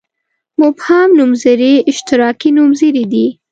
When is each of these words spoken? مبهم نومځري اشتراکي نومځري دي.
مبهم 0.59 1.09
نومځري 1.17 1.73
اشتراکي 1.91 2.49
نومځري 2.57 3.03
دي. 3.13 3.25